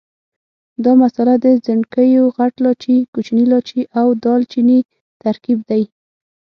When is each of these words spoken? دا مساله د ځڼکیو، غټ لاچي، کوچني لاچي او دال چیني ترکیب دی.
دا 0.83 0.91
مساله 1.01 1.35
د 1.43 1.45
ځڼکیو، 1.65 2.23
غټ 2.37 2.53
لاچي، 2.63 2.97
کوچني 3.13 3.45
لاچي 3.51 3.81
او 3.99 4.07
دال 4.23 4.41
چیني 4.51 4.79
ترکیب 5.23 5.59
دی. 5.69 5.83